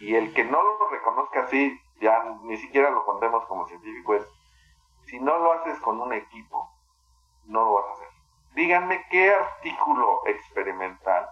y 0.00 0.14
el 0.14 0.34
que 0.34 0.44
no 0.44 0.62
lo 0.62 0.88
reconozca 0.88 1.44
así, 1.44 1.80
ya 2.00 2.24
ni 2.42 2.56
siquiera 2.56 2.90
lo 2.90 3.04
contemos 3.04 3.44
como 3.46 3.66
científico, 3.66 4.14
es, 4.14 4.26
si 5.06 5.20
no 5.20 5.38
lo 5.38 5.52
haces 5.52 5.78
con 5.80 6.00
un 6.00 6.12
equipo, 6.12 6.70
no 7.44 7.64
lo 7.64 7.72
vas 7.74 7.86
a 7.86 7.92
hacer. 7.92 8.08
Díganme 8.54 9.06
qué 9.10 9.32
artículo 9.32 10.22
experimental 10.26 11.28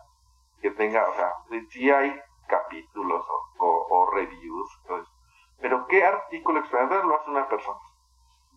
que 0.60 0.70
tenga, 0.72 1.08
o 1.08 1.14
sea, 1.14 1.32
si 1.70 1.90
hay 1.90 2.20
capítulos 2.46 3.24
o, 3.58 3.86
o, 3.90 4.10
reviews, 4.10 4.70
pero 5.60 5.86
qué 5.86 6.04
artículo 6.04 6.60
experimental 6.60 7.06
lo 7.06 7.20
hace 7.20 7.30
una 7.30 7.48
persona. 7.48 7.78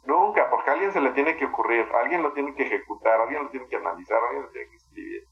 Nunca, 0.06 0.41
alguien 0.82 0.94
se 0.94 1.02
le 1.02 1.12
tiene 1.12 1.38
que 1.38 1.46
ocurrir, 1.46 1.88
alguien 1.94 2.24
lo 2.24 2.34
tiene 2.34 2.56
que 2.56 2.64
ejecutar, 2.64 3.22
alguien 3.22 3.44
lo 3.44 3.50
tiene 3.50 3.68
que 3.68 3.76
analizar, 3.76 4.18
alguien 4.24 4.44
lo 4.44 4.50
tiene 4.50 4.70
que 4.72 4.78
escribir. 4.78 5.28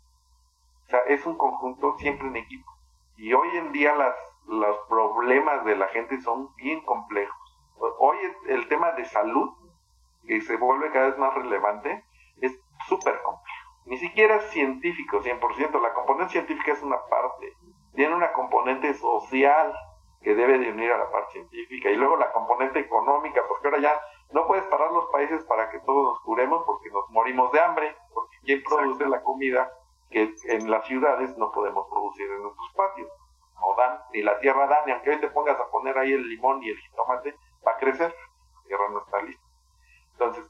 O 0.85 0.89
sea, 0.89 0.99
es 1.07 1.25
un 1.25 1.37
conjunto 1.37 1.97
siempre 1.97 2.27
en 2.27 2.35
equipo. 2.35 2.71
Y 3.17 3.33
hoy 3.33 3.57
en 3.57 3.71
día 3.71 3.95
las, 3.95 4.15
los 4.47 4.77
problemas 4.87 5.65
de 5.65 5.75
la 5.75 5.87
gente 5.87 6.21
son 6.21 6.53
bien 6.55 6.81
complejos. 6.81 7.57
Hoy 7.97 8.17
el 8.47 8.67
tema 8.67 8.91
de 8.91 9.05
salud, 9.05 9.49
que 10.27 10.39
se 10.41 10.55
vuelve 10.57 10.91
cada 10.91 11.07
vez 11.07 11.17
más 11.17 11.33
relevante, 11.33 12.03
es 12.41 12.55
súper 12.87 13.19
complejo. 13.23 13.69
Ni 13.85 13.97
siquiera 13.97 14.35
es 14.35 14.51
científico 14.51 15.23
100%, 15.23 15.81
la 15.81 15.93
componente 15.93 16.33
científica 16.33 16.73
es 16.73 16.83
una 16.83 17.03
parte. 17.09 17.53
Tiene 17.95 18.13
una 18.13 18.33
componente 18.33 18.93
social 18.93 19.73
que 20.21 20.35
debe 20.35 20.59
de 20.59 20.69
unir 20.69 20.91
a 20.91 20.99
la 20.99 21.11
parte 21.11 21.31
científica 21.31 21.89
y 21.89 21.95
luego 21.95 22.17
la 22.17 22.31
componente 22.31 22.79
económica, 22.79 23.41
porque 23.47 23.67
ahora 23.67 23.79
ya 23.79 23.99
no 24.31 24.45
puedes 24.47 24.65
parar 24.65 24.91
los 24.91 25.05
países 25.07 25.43
para 25.45 25.69
que 25.69 25.79
todos 25.79 26.03
nos 26.03 26.19
curemos 26.21 26.63
porque 26.65 26.89
nos 26.91 27.09
morimos 27.09 27.51
de 27.51 27.59
hambre, 27.61 27.95
porque 28.13 28.37
¿quién 28.43 28.63
produce 28.63 29.07
la 29.07 29.23
comida 29.23 29.71
que 30.09 30.33
en 30.45 30.69
las 30.69 30.85
ciudades 30.85 31.35
no 31.37 31.51
podemos 31.51 31.87
producir 31.89 32.29
en 32.29 32.43
nuestros 32.43 32.71
patios? 32.75 33.09
No 33.55 33.75
dan, 33.75 33.99
ni 34.13 34.21
la 34.21 34.39
tierra 34.39 34.67
da, 34.67 34.85
ni 34.85 34.91
aunque 34.91 35.09
hoy 35.09 35.19
te 35.19 35.29
pongas 35.29 35.59
a 35.59 35.69
poner 35.69 35.97
ahí 35.97 36.13
el 36.13 36.27
limón 36.29 36.63
y 36.63 36.69
el 36.69 36.77
jitomate, 36.77 37.35
va 37.67 37.73
a 37.73 37.77
crecer, 37.77 38.13
la 38.55 38.63
tierra 38.67 38.89
no 38.89 38.99
está 38.99 39.21
lista. 39.23 39.43
Entonces, 40.11 40.45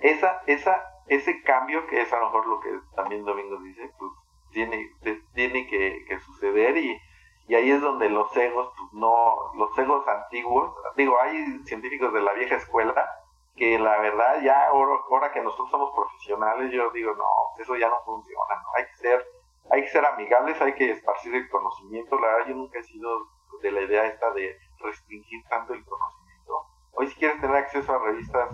esa, 0.00 0.42
esa, 0.46 0.84
ese 1.08 1.42
cambio, 1.42 1.86
que 1.86 2.02
es 2.02 2.12
a 2.12 2.18
lo 2.18 2.26
mejor 2.26 2.46
lo 2.46 2.60
que 2.60 2.78
también 2.94 3.24
Domingo 3.24 3.56
dice, 3.58 3.90
pues 3.98 4.12
tiene, 4.50 4.90
tiene 5.34 5.66
que, 5.66 6.04
que 6.06 6.20
suceder 6.20 6.76
y, 6.76 7.00
y 7.48 7.54
ahí 7.54 7.70
es 7.70 7.80
donde 7.80 8.08
los 8.08 8.34
egos, 8.36 8.72
pues 8.76 8.92
no, 8.92 9.52
los 9.54 9.78
egos 9.78 10.06
antiguos, 10.08 10.74
digo, 10.96 11.20
hay 11.20 11.60
científicos 11.64 12.12
de 12.12 12.20
la 12.20 12.32
vieja 12.32 12.56
escuela 12.56 13.08
que 13.54 13.78
la 13.78 13.98
verdad 13.98 14.42
ya 14.42 14.68
ahora, 14.68 15.32
que 15.32 15.40
nosotros 15.40 15.70
somos 15.70 15.94
profesionales, 15.94 16.70
yo 16.72 16.90
digo, 16.90 17.14
no, 17.14 17.24
eso 17.58 17.76
ya 17.76 17.88
no 17.88 18.02
funciona, 18.04 18.54
¿no? 18.62 18.68
hay 18.76 18.84
que 18.86 18.96
ser, 18.96 19.26
hay 19.70 19.82
que 19.82 19.88
ser 19.88 20.04
amigables, 20.04 20.60
hay 20.60 20.74
que 20.74 20.90
esparcir 20.90 21.34
el 21.34 21.48
conocimiento, 21.48 22.18
la 22.18 22.26
verdad 22.26 22.48
yo 22.48 22.54
nunca 22.56 22.78
he 22.80 22.82
sido 22.82 23.28
de 23.62 23.70
la 23.70 23.80
idea 23.82 24.06
esta 24.06 24.30
de 24.32 24.58
restringir 24.80 25.42
tanto 25.48 25.72
el 25.72 25.84
conocimiento. 25.84 26.66
Hoy 26.92 27.06
si 27.08 27.14
quieres 27.14 27.40
tener 27.40 27.56
acceso 27.56 27.92
a 27.94 27.98
revistas, 27.98 28.50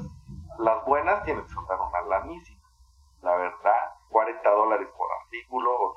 las 0.59 0.85
buenas 0.85 1.25
tienes 1.25 1.45
que 1.45 1.53
soltar 1.53 1.81
una 1.81 2.03
lanísima, 2.03 2.69
la 3.23 3.37
verdad, 3.37 3.95
40 4.11 4.51
dólares 4.51 4.89
por 4.97 5.11
artículo 5.13 5.75
o 5.75 5.95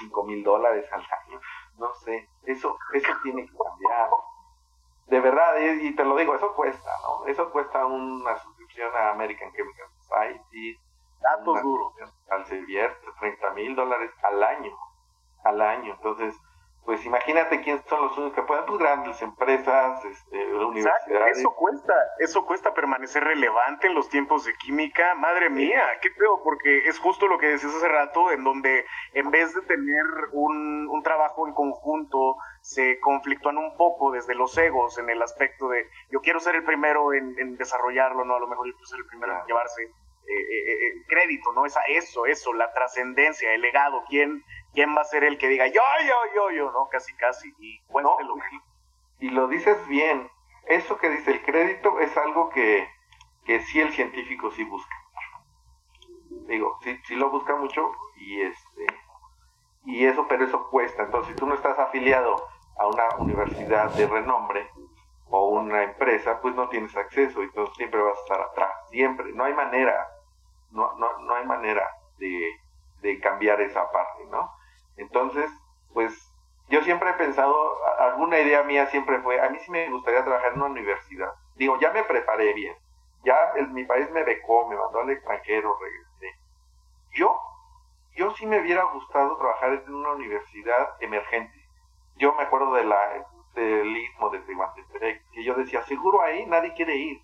5 0.00 0.24
mil 0.24 0.42
dólares 0.42 0.86
al 0.92 1.00
año. 1.00 1.40
No 1.78 1.92
sé, 1.94 2.28
eso, 2.44 2.76
eso 2.92 3.12
tiene 3.22 3.46
que 3.46 3.56
cambiar. 3.56 4.10
De 5.06 5.20
verdad, 5.20 5.56
y, 5.58 5.94
te 5.94 6.04
lo 6.04 6.16
digo, 6.16 6.34
eso 6.34 6.54
cuesta, 6.54 6.90
¿no? 7.02 7.26
Eso 7.26 7.50
cuesta 7.50 7.86
una 7.86 8.36
suscripción 8.38 8.90
a 8.94 9.10
American 9.10 9.52
Chemical 9.52 9.86
Society. 9.98 10.78
Datos 11.20 11.62
duros. 11.62 11.92
Al 12.30 12.44
Sevier, 12.46 12.96
30 13.20 13.50
mil 13.50 13.76
dólares 13.76 14.10
al 14.22 14.42
año. 14.42 14.76
Al 15.44 15.60
año. 15.60 15.94
Entonces, 15.94 16.34
pues 16.86 17.04
imagínate 17.04 17.60
quiénes 17.62 17.84
son 17.86 18.00
los 18.00 18.16
únicos 18.16 18.36
que 18.36 18.42
pueden, 18.42 18.64
pues 18.64 18.78
grandes 18.78 19.20
empresas, 19.20 20.04
este, 20.04 20.54
universidades. 20.54 21.38
eso 21.38 21.52
cuesta, 21.56 21.94
eso 22.20 22.46
cuesta 22.46 22.72
permanecer 22.72 23.24
relevante 23.24 23.88
en 23.88 23.94
los 23.94 24.08
tiempos 24.08 24.44
de 24.44 24.54
química, 24.54 25.16
madre 25.16 25.50
mía, 25.50 25.84
qué 26.00 26.10
feo, 26.10 26.40
porque 26.44 26.86
es 26.86 26.98
justo 27.00 27.26
lo 27.26 27.38
que 27.38 27.48
decías 27.48 27.74
hace 27.74 27.88
rato, 27.88 28.30
en 28.30 28.44
donde 28.44 28.86
en 29.14 29.30
vez 29.32 29.52
de 29.52 29.62
tener 29.62 30.04
un, 30.32 30.88
un 30.88 31.02
trabajo 31.02 31.48
en 31.48 31.54
conjunto, 31.54 32.36
se 32.62 33.00
conflictúan 33.00 33.58
un 33.58 33.76
poco 33.76 34.12
desde 34.12 34.34
los 34.34 34.56
egos 34.58 34.98
en 34.98 35.10
el 35.10 35.22
aspecto 35.22 35.68
de 35.68 35.88
yo 36.10 36.20
quiero 36.20 36.40
ser 36.40 36.54
el 36.54 36.64
primero 36.64 37.12
en, 37.12 37.56
desarrollarlo, 37.56 38.24
no, 38.24 38.36
a 38.36 38.40
lo 38.40 38.46
mejor 38.46 38.66
yo 38.66 38.74
quiero 38.74 38.86
ser 38.86 38.98
el 39.00 39.06
primero 39.06 39.32
en 39.32 39.46
llevarse 39.46 39.82
eh, 39.82 39.92
eh, 40.28 40.72
eh, 40.72 40.92
crédito, 41.06 41.52
¿no? 41.52 41.66
Esa, 41.66 41.80
eso, 41.88 42.26
eso, 42.26 42.52
la 42.52 42.72
trascendencia, 42.72 43.52
el 43.52 43.60
legado, 43.60 44.02
quién 44.08 44.42
¿quién 44.76 44.94
va 44.94 45.00
a 45.00 45.04
ser 45.04 45.24
el 45.24 45.38
que 45.38 45.48
diga 45.48 45.66
yo, 45.68 45.80
yo, 46.06 46.34
yo, 46.34 46.50
yo, 46.50 46.70
no? 46.70 46.86
Casi, 46.90 47.14
casi, 47.14 47.48
y 47.58 47.80
no, 47.90 48.18
Y 49.18 49.30
lo 49.30 49.48
dices 49.48 49.88
bien, 49.88 50.30
eso 50.66 50.98
que 50.98 51.08
dice 51.08 51.30
el 51.32 51.42
crédito 51.42 51.98
es 51.98 52.14
algo 52.18 52.50
que, 52.50 52.86
que 53.46 53.60
sí 53.60 53.80
el 53.80 53.92
científico 53.94 54.50
sí 54.50 54.64
busca. 54.64 54.94
Digo, 56.46 56.78
sí, 56.82 57.00
sí 57.06 57.16
lo 57.16 57.30
busca 57.30 57.56
mucho 57.56 57.90
y 58.16 58.42
este 58.42 58.86
y 59.86 60.04
eso, 60.04 60.26
pero 60.28 60.44
eso 60.44 60.68
cuesta. 60.68 61.04
Entonces, 61.04 61.32
si 61.32 61.38
tú 61.38 61.46
no 61.46 61.54
estás 61.54 61.78
afiliado 61.78 62.36
a 62.76 62.86
una 62.86 63.16
universidad 63.20 63.94
de 63.94 64.06
renombre 64.06 64.68
o 65.30 65.48
una 65.48 65.84
empresa, 65.84 66.40
pues 66.42 66.54
no 66.54 66.68
tienes 66.68 66.94
acceso 66.96 67.40
y 67.40 67.46
entonces 67.46 67.74
siempre 67.76 68.02
vas 68.02 68.18
a 68.18 68.20
estar 68.20 68.40
atrás, 68.42 68.70
siempre. 68.90 69.32
No 69.32 69.44
hay 69.44 69.54
manera, 69.54 70.06
no, 70.72 70.92
no, 70.98 71.18
no 71.20 71.34
hay 71.34 71.46
manera 71.46 71.88
de, 72.18 72.50
de 73.00 73.20
cambiar 73.20 73.60
esa 73.60 73.90
parte, 73.90 74.26
¿no? 74.26 74.50
Entonces, 74.96 75.50
pues 75.92 76.12
yo 76.68 76.82
siempre 76.82 77.10
he 77.10 77.14
pensado, 77.14 77.54
alguna 77.98 78.40
idea 78.40 78.62
mía 78.64 78.86
siempre 78.86 79.20
fue, 79.20 79.40
a 79.40 79.48
mí 79.50 79.58
sí 79.60 79.70
me 79.70 79.88
gustaría 79.90 80.24
trabajar 80.24 80.52
en 80.52 80.60
una 80.60 80.70
universidad. 80.70 81.32
Digo, 81.54 81.78
ya 81.78 81.92
me 81.92 82.02
preparé 82.04 82.52
bien, 82.54 82.76
ya 83.24 83.36
mi 83.70 83.84
país 83.84 84.10
me 84.10 84.24
becó, 84.24 84.68
me 84.68 84.76
mandó 84.76 85.00
al 85.00 85.10
extranjero, 85.10 85.78
regresé. 85.78 86.38
Yo, 87.12 87.40
yo 88.16 88.32
sí 88.32 88.46
me 88.46 88.60
hubiera 88.60 88.84
gustado 88.84 89.36
trabajar 89.36 89.82
en 89.86 89.94
una 89.94 90.12
universidad 90.12 90.96
emergente. 91.00 91.54
Yo 92.16 92.34
me 92.34 92.42
acuerdo 92.42 92.72
de 92.74 92.84
la, 92.84 93.26
del 93.54 93.96
istmo 93.96 94.30
de 94.30 94.40
Tehuantepec, 94.40 95.30
que 95.32 95.44
yo 95.44 95.54
decía, 95.54 95.82
seguro 95.82 96.22
ahí 96.22 96.46
nadie 96.46 96.74
quiere 96.74 96.96
ir. 96.96 97.22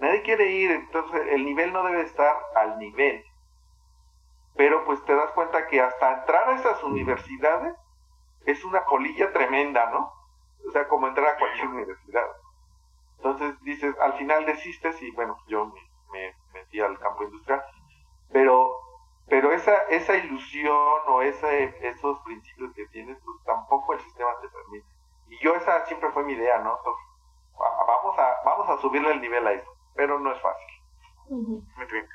Nadie 0.00 0.22
quiere 0.22 0.50
ir, 0.50 0.70
entonces 0.72 1.22
el 1.30 1.44
nivel 1.44 1.72
no 1.72 1.82
debe 1.82 2.02
estar 2.02 2.36
al 2.54 2.78
nivel 2.78 3.24
pero 4.56 4.84
pues 4.84 5.04
te 5.04 5.14
das 5.14 5.30
cuenta 5.32 5.66
que 5.66 5.80
hasta 5.80 6.20
entrar 6.20 6.48
a 6.48 6.56
esas 6.56 6.82
universidades 6.82 7.76
es 8.46 8.64
una 8.64 8.84
colilla 8.84 9.32
tremenda, 9.32 9.90
¿no? 9.90 10.12
O 10.66 10.70
sea, 10.70 10.88
como 10.88 11.06
entrar 11.06 11.34
a 11.34 11.38
cualquier 11.38 11.68
universidad. 11.68 12.26
Entonces 13.16 13.60
dices, 13.62 13.94
al 14.00 14.14
final 14.14 14.46
desistes 14.46 15.00
y 15.02 15.10
bueno, 15.12 15.36
yo 15.46 15.72
me, 16.12 16.34
metí 16.54 16.80
al 16.80 16.98
campo 16.98 17.24
industrial, 17.24 17.62
pero 18.32 18.80
pero 19.28 19.52
esa 19.52 19.74
esa 19.88 20.16
ilusión 20.16 21.00
o 21.08 21.20
ese, 21.20 21.76
esos 21.86 22.20
principios 22.20 22.72
que 22.74 22.86
tienes, 22.86 23.18
pues 23.24 23.42
tampoco 23.44 23.92
el 23.94 24.00
sistema 24.00 24.30
te 24.40 24.48
permite. 24.48 24.86
Y 25.28 25.38
yo 25.42 25.54
esa 25.56 25.84
siempre 25.86 26.10
fue 26.12 26.24
mi 26.24 26.34
idea, 26.34 26.58
¿no? 26.58 26.78
vamos 27.58 28.18
a 28.18 28.36
vamos 28.44 28.68
a 28.68 28.80
subirle 28.80 29.10
el 29.10 29.20
nivel 29.20 29.46
a 29.46 29.52
eso, 29.52 29.70
pero 29.94 30.18
no 30.20 30.32
es 30.32 30.40
fácil. 30.40 30.66
Muy 31.28 31.86
bien. 31.90 32.08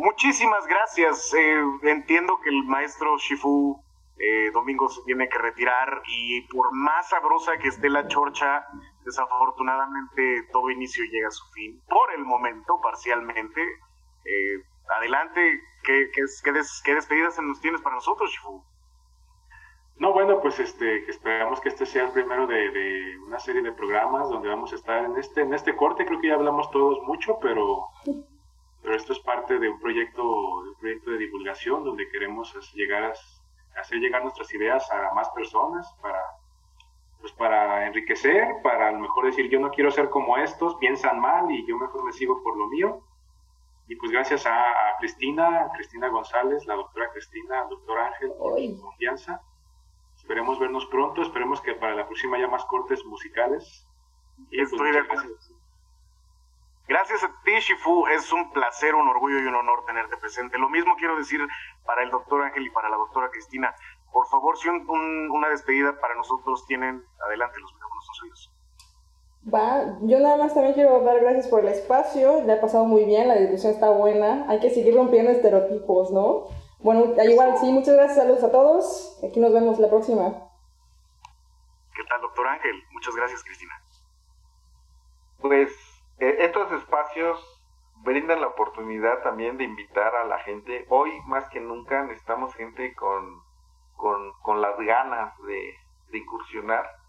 Muchísimas 0.00 0.66
gracias. 0.66 1.34
Eh, 1.34 1.62
entiendo 1.82 2.40
que 2.42 2.48
el 2.48 2.64
maestro 2.64 3.18
Shifu 3.18 3.78
eh, 4.16 4.50
Domingo 4.50 4.88
se 4.88 5.02
tiene 5.02 5.28
que 5.28 5.36
retirar 5.36 6.00
y 6.08 6.40
por 6.48 6.72
más 6.72 7.10
sabrosa 7.10 7.58
que 7.58 7.68
esté 7.68 7.90
la 7.90 8.08
chorcha, 8.08 8.64
desafortunadamente 9.04 10.48
todo 10.52 10.70
inicio 10.70 11.04
llega 11.04 11.28
a 11.28 11.30
su 11.30 11.44
fin. 11.52 11.82
Por 11.86 12.14
el 12.14 12.24
momento, 12.24 12.80
parcialmente. 12.82 13.60
Eh, 14.24 14.62
adelante, 14.96 15.60
¿qué, 15.84 16.10
qué, 16.14 16.92
despedidas 16.94 17.38
nos 17.42 17.60
tienes 17.60 17.82
para 17.82 17.96
nosotros, 17.96 18.30
Shifu? 18.30 18.64
No, 19.96 20.14
bueno, 20.14 20.40
pues 20.40 20.58
este, 20.60 21.10
esperamos 21.10 21.60
que 21.60 21.68
este 21.68 21.84
sea 21.84 22.06
el 22.06 22.12
primero 22.12 22.46
de, 22.46 22.70
de, 22.70 23.18
una 23.18 23.38
serie 23.38 23.60
de 23.60 23.72
programas 23.72 24.30
donde 24.30 24.48
vamos 24.48 24.72
a 24.72 24.76
estar 24.76 25.04
en 25.04 25.18
este, 25.18 25.42
en 25.42 25.52
este 25.52 25.76
corte. 25.76 26.06
Creo 26.06 26.18
que 26.22 26.28
ya 26.28 26.36
hablamos 26.36 26.70
todos 26.70 27.02
mucho, 27.06 27.38
pero 27.38 27.88
pero 28.90 28.98
esto 28.98 29.12
es 29.12 29.20
parte 29.20 29.56
de 29.56 29.68
un 29.68 29.78
proyecto, 29.78 30.20
de 30.64 30.70
un 30.70 30.74
proyecto 30.80 31.10
de 31.12 31.18
divulgación 31.18 31.84
donde 31.84 32.08
queremos 32.08 32.52
llegar 32.74 33.04
a, 33.04 33.80
hacer 33.80 34.00
llegar 34.00 34.24
nuestras 34.24 34.52
ideas 34.52 34.90
a 34.90 35.14
más 35.14 35.28
personas 35.28 35.86
para, 36.02 36.20
pues 37.20 37.32
para 37.34 37.86
enriquecer, 37.86 38.48
para 38.64 38.88
a 38.88 38.90
lo 38.90 38.98
mejor 38.98 39.26
decir 39.26 39.48
yo 39.48 39.60
no 39.60 39.70
quiero 39.70 39.92
ser 39.92 40.10
como 40.10 40.36
estos, 40.38 40.74
piensan 40.78 41.20
mal 41.20 41.48
y 41.52 41.64
yo 41.68 41.78
mejor 41.78 42.02
me 42.02 42.12
sigo 42.12 42.42
por 42.42 42.56
lo 42.56 42.66
mío. 42.66 43.04
Y 43.86 43.94
pues 43.94 44.10
gracias 44.10 44.44
a, 44.44 44.66
Cristina, 44.98 45.70
Cristina 45.76 46.08
González, 46.08 46.66
la 46.66 46.74
doctora 46.74 47.12
Cristina, 47.12 47.62
el 47.62 47.68
doctor 47.68 47.96
Ángel, 47.96 48.32
por 48.36 48.58
su 48.58 48.80
confianza. 48.80 49.40
Esperemos 50.16 50.58
vernos 50.58 50.84
pronto, 50.86 51.22
esperemos 51.22 51.60
que 51.60 51.74
para 51.74 51.94
la 51.94 52.06
próxima 52.06 52.38
haya 52.38 52.48
más 52.48 52.64
cortes 52.64 53.04
musicales. 53.04 53.86
Y 54.50 54.56
pues, 54.56 54.72
Estoy 54.72 54.90
de 54.90 54.98
acuerdo. 54.98 55.28
Gracias 55.28 55.59
a 57.12 57.42
ti, 57.44 57.52
Shifu. 57.58 58.06
Es 58.06 58.32
un 58.32 58.52
placer, 58.52 58.94
un 58.94 59.08
orgullo 59.08 59.38
y 59.40 59.46
un 59.46 59.54
honor 59.54 59.84
tenerte 59.84 60.16
presente. 60.16 60.58
Lo 60.58 60.68
mismo 60.68 60.94
quiero 60.96 61.16
decir 61.16 61.40
para 61.84 62.02
el 62.02 62.10
doctor 62.10 62.42
Ángel 62.42 62.66
y 62.66 62.70
para 62.70 62.88
la 62.88 62.96
doctora 62.96 63.30
Cristina. 63.30 63.74
Por 64.12 64.26
favor, 64.28 64.56
si 64.56 64.68
una 64.68 65.48
despedida 65.48 65.98
para 66.00 66.14
nosotros 66.14 66.66
tienen, 66.66 67.04
adelante 67.26 67.58
los 67.60 67.72
micrófonos 67.74 68.06
son 68.06 68.14
suyos. 68.14 68.52
Va, 69.52 69.98
yo 70.02 70.20
nada 70.20 70.36
más 70.36 70.54
también 70.54 70.74
quiero 70.74 71.00
dar 71.02 71.18
gracias 71.20 71.48
por 71.48 71.60
el 71.60 71.68
espacio, 71.68 72.42
le 72.44 72.52
ha 72.52 72.60
pasado 72.60 72.84
muy 72.84 73.06
bien, 73.06 73.26
la 73.26 73.36
discusión 73.36 73.72
está 73.72 73.88
buena, 73.88 74.44
hay 74.50 74.60
que 74.60 74.68
seguir 74.68 74.94
rompiendo 74.94 75.30
estereotipos, 75.30 76.10
¿no? 76.10 76.48
Bueno, 76.80 77.14
igual, 77.24 77.56
sí, 77.58 77.72
muchas 77.72 77.94
gracias, 77.94 78.18
saludos 78.18 78.44
a 78.44 78.52
todos, 78.52 79.18
aquí 79.24 79.40
nos 79.40 79.52
vemos 79.52 79.78
la 79.78 79.88
próxima. 79.88 80.50
¿Qué 81.94 82.02
tal, 82.06 82.20
doctor 82.20 82.48
Ángel? 82.48 82.84
Muchas 82.92 83.16
gracias, 83.16 83.42
Cristina. 83.42 83.72
Pues 85.40 85.72
eh, 86.20 86.36
estos 86.40 86.70
espacios 86.72 87.62
brindan 88.02 88.40
la 88.40 88.48
oportunidad 88.48 89.22
también 89.22 89.56
de 89.56 89.64
invitar 89.64 90.14
a 90.14 90.24
la 90.24 90.38
gente, 90.40 90.86
hoy 90.88 91.12
más 91.26 91.48
que 91.50 91.60
nunca 91.60 92.02
necesitamos 92.02 92.54
gente 92.54 92.94
con, 92.94 93.42
con, 93.96 94.60
las 94.60 94.78
ganas 94.78 95.36
de, 95.42 95.74
de 96.10 96.18
incursionar 96.18 97.00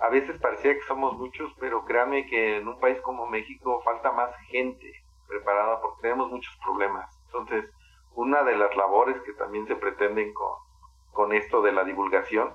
a 0.00 0.08
veces 0.10 0.40
parecía 0.40 0.74
que 0.74 0.82
somos 0.82 1.16
muchos, 1.16 1.52
pero 1.58 1.84
créanme 1.84 2.26
que 2.26 2.58
en 2.58 2.68
un 2.68 2.78
país 2.78 3.00
como 3.00 3.26
México 3.26 3.82
falta 3.84 4.12
más 4.12 4.34
gente 4.48 4.92
preparada 5.26 5.80
porque 5.80 6.02
tenemos 6.02 6.30
muchos 6.30 6.56
problemas. 6.64 7.10
Entonces, 7.26 7.68
una 8.14 8.42
de 8.44 8.56
las 8.56 8.74
labores 8.76 9.20
que 9.22 9.32
también 9.32 9.66
se 9.66 9.76
pretenden 9.76 10.32
con, 10.32 10.52
con 11.12 11.32
esto 11.32 11.62
de 11.62 11.72
la 11.72 11.84
divulgación 11.84 12.54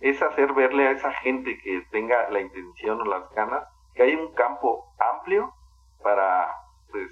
es 0.00 0.22
hacer 0.22 0.52
verle 0.52 0.86
a 0.86 0.92
esa 0.92 1.12
gente 1.12 1.58
que 1.58 1.84
tenga 1.90 2.30
la 2.30 2.40
intención 2.40 3.00
o 3.00 3.04
las 3.04 3.28
ganas 3.30 3.66
que 3.96 4.02
hay 4.02 4.14
un 4.14 4.32
campo 4.34 4.94
amplio 4.98 5.52
para 6.02 6.54
pues, 6.90 7.10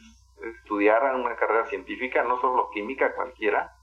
estudiar 0.56 1.02
una 1.16 1.34
carrera 1.36 1.66
científica, 1.66 2.22
no 2.22 2.40
solo 2.40 2.70
química 2.70 3.14
cualquiera, 3.14 3.74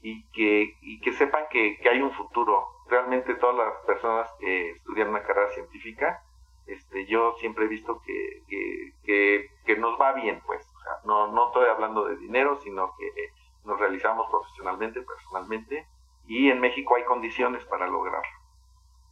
y 0.00 0.24
que, 0.30 0.76
y 0.80 1.00
que 1.00 1.12
sepan 1.12 1.46
que, 1.50 1.78
que 1.78 1.88
hay 1.88 2.00
un 2.00 2.12
futuro 2.12 2.76
realmente 2.88 3.34
todas 3.34 3.56
las 3.56 3.84
personas 3.86 4.28
que 4.38 4.70
estudian 4.70 5.08
una 5.08 5.22
carrera 5.22 5.50
científica, 5.50 6.22
este, 6.66 7.06
yo 7.06 7.34
siempre 7.38 7.64
he 7.64 7.68
visto 7.68 8.00
que, 8.04 8.42
que, 9.04 9.50
que, 9.64 9.76
nos 9.76 10.00
va 10.00 10.12
bien, 10.12 10.40
pues. 10.46 10.66
No, 11.04 11.32
no 11.32 11.48
estoy 11.48 11.68
hablando 11.68 12.04
de 12.04 12.16
dinero, 12.16 12.56
sino 12.62 12.94
que 12.96 13.10
nos 13.64 13.78
realizamos 13.78 14.28
profesionalmente, 14.30 15.02
personalmente, 15.02 15.86
y 16.26 16.50
en 16.50 16.60
México 16.60 16.96
hay 16.96 17.04
condiciones 17.04 17.64
para 17.64 17.86
lograrlo. 17.86 18.30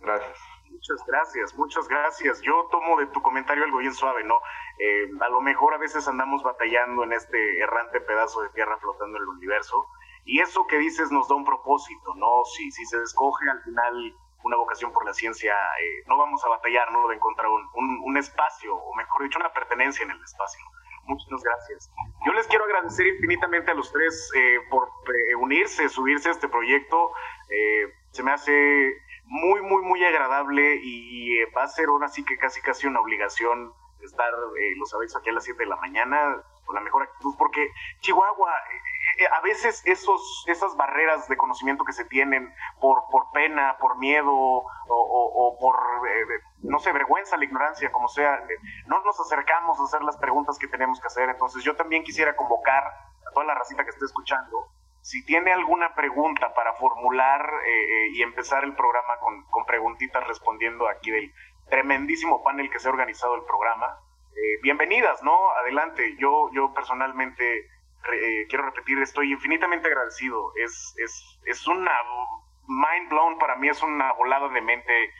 Gracias. 0.00 0.38
Muchas 0.74 1.06
gracias, 1.06 1.54
muchas 1.54 1.88
gracias. 1.88 2.40
Yo 2.42 2.66
tomo 2.70 2.98
de 2.98 3.06
tu 3.06 3.22
comentario 3.22 3.64
algo 3.64 3.78
bien 3.78 3.94
suave, 3.94 4.24
¿no? 4.24 4.34
Eh, 4.78 5.08
a 5.20 5.28
lo 5.28 5.40
mejor 5.40 5.72
a 5.72 5.78
veces 5.78 6.06
andamos 6.08 6.42
batallando 6.42 7.04
en 7.04 7.12
este 7.12 7.60
errante 7.60 8.00
pedazo 8.00 8.42
de 8.42 8.48
tierra 8.50 8.76
flotando 8.78 9.16
en 9.16 9.22
el 9.22 9.28
universo 9.28 9.86
y 10.24 10.40
eso 10.40 10.66
que 10.66 10.78
dices 10.78 11.12
nos 11.12 11.28
da 11.28 11.36
un 11.36 11.44
propósito, 11.44 12.14
¿no? 12.16 12.44
Si, 12.44 12.72
si 12.72 12.84
se 12.86 13.00
escoge 13.02 13.48
al 13.48 13.62
final 13.62 14.16
una 14.42 14.56
vocación 14.56 14.92
por 14.92 15.06
la 15.06 15.14
ciencia, 15.14 15.54
eh, 15.54 16.02
no 16.08 16.18
vamos 16.18 16.44
a 16.44 16.48
batallar, 16.48 16.90
¿no? 16.90 17.06
De 17.06 17.14
encontrar 17.14 17.48
un, 17.48 18.02
un, 18.02 18.16
espacio, 18.16 18.74
o 18.74 18.94
mejor 18.96 19.22
dicho, 19.22 19.38
una 19.38 19.52
pertenencia 19.52 20.04
en 20.04 20.10
el 20.10 20.22
espacio. 20.22 20.64
Muchas 21.04 21.42
gracias. 21.42 21.90
Yo 22.26 22.32
les 22.32 22.48
quiero 22.48 22.64
agradecer 22.64 23.06
infinitamente 23.06 23.70
a 23.70 23.74
los 23.74 23.92
tres 23.92 24.30
eh, 24.34 24.58
por 24.70 24.88
eh, 24.88 25.34
unirse, 25.36 25.88
subirse 25.88 26.30
a 26.30 26.32
este 26.32 26.48
proyecto. 26.48 27.12
se 28.10 28.22
me 28.22 28.32
hace 28.32 29.04
muy, 29.24 29.62
muy, 29.62 29.82
muy 29.82 30.04
agradable 30.04 30.80
y, 30.82 31.42
va 31.56 31.64
a 31.64 31.68
ser 31.68 31.88
ahora 31.88 32.08
sí 32.08 32.24
que 32.24 32.36
casi, 32.36 32.60
casi 32.60 32.86
una 32.86 33.00
obligación 33.00 33.72
estar, 34.00 34.32
lo 34.76 34.86
sabéis, 34.86 35.16
aquí 35.16 35.30
a 35.30 35.32
las 35.32 35.44
7 35.44 35.58
de 35.58 35.66
la 35.66 35.76
mañana 35.76 36.42
con 36.64 36.74
la 36.74 36.80
mejor 36.80 37.02
actitud, 37.02 37.34
porque 37.38 37.70
Chihuahua 38.00 38.52
eh, 39.18 39.26
a 39.32 39.40
veces 39.42 39.82
esos, 39.84 40.44
esas 40.46 40.76
barreras 40.76 41.28
de 41.28 41.36
conocimiento 41.36 41.84
que 41.84 41.92
se 41.92 42.04
tienen 42.06 42.52
por, 42.80 43.04
por 43.10 43.30
pena, 43.32 43.76
por 43.78 43.98
miedo 43.98 44.32
o, 44.32 45.58
por, 45.60 45.76
eh, 46.08 46.40
no 46.62 46.78
sé, 46.78 46.92
vergüenza, 46.92 47.36
la 47.36 47.44
ignorancia, 47.44 47.92
como 47.92 48.08
sea, 48.08 48.36
eh, 48.36 48.58
no 48.86 49.02
nos 49.02 49.18
acercamos 49.20 49.78
a 49.78 49.84
hacer 49.84 50.02
las 50.02 50.16
preguntas 50.16 50.58
que 50.58 50.68
tenemos 50.68 51.00
que 51.00 51.06
hacer. 51.06 51.28
Entonces 51.28 51.62
yo 51.62 51.76
también 51.76 52.02
quisiera 52.02 52.34
convocar 52.34 52.82
a 52.84 53.30
toda 53.32 53.46
la 53.46 53.54
racita 53.54 53.84
que 53.84 53.90
esté 53.90 54.04
escuchando, 54.04 54.68
si 55.04 55.22
tiene 55.26 55.52
alguna 55.52 55.94
pregunta 55.94 56.54
para 56.54 56.72
formular 56.74 57.46
y 58.12 58.22
empezar 58.22 58.64
el 58.64 58.74
programa 58.74 59.18
con, 59.20 59.44
con, 59.50 59.66
preguntitas 59.66 60.26
respondiendo 60.26 60.88
aquí 60.88 61.10
del 61.10 61.30
tremendísimo 61.68 62.42
panel 62.42 62.70
que 62.70 62.78
se 62.78 62.88
ha 62.88 62.90
organizado 62.90 63.34
el 63.34 63.42
programa, 63.44 63.98
bienvenidas, 64.62 65.22
¿no? 65.22 65.50
Adelante. 65.50 66.16
Yo, 66.16 66.48
yo 66.54 66.72
personalmente 66.72 67.68
eh, 68.12 68.46
quiero 68.48 68.64
repetir, 68.64 68.98
estoy 68.98 69.32
infinitamente 69.32 69.88
agradecido. 69.88 70.52
Es, 70.56 70.94
es, 70.98 71.38
es 71.44 71.66
una 71.66 71.92
mind 72.66 73.10
blown 73.10 73.38
para 73.38 73.56
mí, 73.56 73.68
es 73.68 73.82
una 73.82 74.12
volada 74.14 74.48
de 74.48 74.60
mente. 74.60 75.12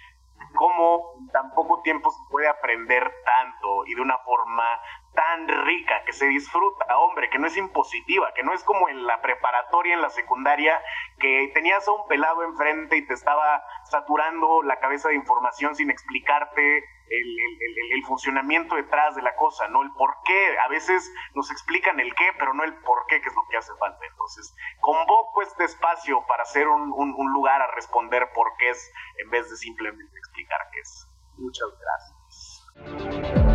Cómo 0.55 1.29
tan 1.33 1.53
poco 1.55 1.83
tiempo 1.83 2.11
se 2.11 2.31
puede 2.31 2.49
aprender 2.49 3.12
tanto 3.25 3.87
y 3.87 3.94
de 3.94 4.01
una 4.01 4.18
forma 4.18 4.81
tan 5.14 5.48
rica 5.64 6.05
que 6.05 6.12
se 6.12 6.27
disfruta, 6.27 6.98
hombre, 6.98 7.31
que 7.31 7.38
no 7.38 7.46
es 7.46 7.57
impositiva, 7.57 8.33
que 8.35 8.42
no 8.42 8.53
es 8.53 8.62
como 8.64 8.88
en 8.88 9.07
la 9.07 9.20
preparatoria, 9.20 9.94
en 9.94 10.03
la 10.03 10.11
secundaria, 10.11 10.81
que 11.18 11.50
tenías 11.55 11.87
a 11.87 11.92
un 11.92 12.07
pelado 12.09 12.42
enfrente 12.44 12.96
y 12.96 13.07
te 13.07 13.14
estaba 13.14 13.64
saturando 13.85 14.62
la 14.62 14.79
cabeza 14.81 15.09
de 15.09 15.14
información 15.14 15.74
sin 15.74 15.90
explicarte 15.90 16.85
el, 17.09 18.05
funcionamiento 18.07 18.77
detrás 18.77 19.14
de 19.16 19.22
la 19.22 19.35
cosa, 19.37 19.66
¿no? 19.68 19.83
El 19.83 19.90
por 19.92 20.14
qué. 20.24 20.59
A 20.59 20.68
veces 20.68 21.11
nos 21.35 21.50
explican 21.50 21.98
el 22.00 22.14
qué, 22.14 22.33
pero 22.38 22.53
no 22.53 22.64
el 22.64 22.74
por 22.83 23.07
qué, 23.07 23.20
que 23.20 23.29
es 23.29 23.35
lo 23.35 23.46
que 23.48 23.57
hace 23.57 23.72
falta. 23.79 24.05
Entonces, 24.07 24.55
convoco 24.81 25.40
este 25.42 25.64
espacio 25.64 26.24
para 26.27 26.44
ser 26.44 26.68
un, 26.68 26.92
un 26.92 27.33
lugar 27.33 27.62
a 27.62 27.74
responder 27.74 28.29
por 28.35 28.55
qué 28.59 28.70
es, 28.70 28.92
en 29.24 29.31
vez 29.31 29.48
de 29.48 29.57
simplemente 29.57 30.18
explicar 30.18 30.61
qué 30.72 30.81
es. 30.81 31.09
Muchas 31.38 31.68
gracias. 31.81 33.53